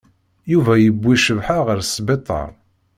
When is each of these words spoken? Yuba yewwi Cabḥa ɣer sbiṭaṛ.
Yuba 0.51 0.73
yewwi 0.83 1.15
Cabḥa 1.25 1.57
ɣer 1.67 1.79
sbiṭaṛ. 1.83 2.49